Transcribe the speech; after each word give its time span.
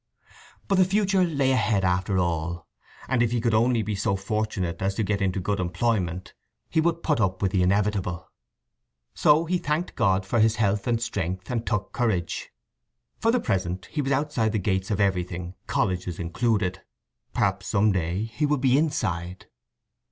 But 0.67 0.79
the 0.79 0.83
future 0.85 1.23
lay 1.23 1.51
ahead 1.51 1.85
after 1.85 2.17
all; 2.17 2.67
and 3.07 3.21
if 3.21 3.29
he 3.29 3.39
could 3.39 3.53
only 3.53 3.83
be 3.83 3.93
so 3.93 4.15
fortunate 4.15 4.81
as 4.81 4.95
to 4.95 5.03
get 5.03 5.21
into 5.21 5.39
good 5.39 5.59
employment 5.59 6.33
he 6.71 6.81
would 6.81 7.03
put 7.03 7.21
up 7.21 7.39
with 7.39 7.51
the 7.51 7.61
inevitable. 7.61 8.27
So 9.13 9.45
he 9.45 9.59
thanked 9.59 9.93
God 9.95 10.25
for 10.25 10.39
his 10.39 10.55
health 10.55 10.87
and 10.87 10.99
strength, 10.99 11.51
and 11.51 11.67
took 11.67 11.93
courage. 11.93 12.49
For 13.19 13.29
the 13.29 13.39
present 13.39 13.89
he 13.91 14.01
was 14.01 14.11
outside 14.11 14.53
the 14.53 14.57
gates 14.57 14.89
of 14.89 14.99
everything, 14.99 15.53
colleges 15.67 16.17
included: 16.17 16.81
perhaps 17.35 17.67
some 17.67 17.91
day 17.91 18.23
he 18.23 18.47
would 18.47 18.59
be 18.61 18.79
inside. 18.79 19.45